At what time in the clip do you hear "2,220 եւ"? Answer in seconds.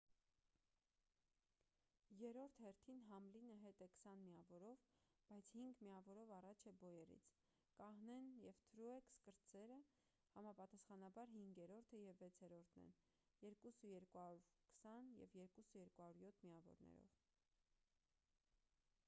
13.51-15.37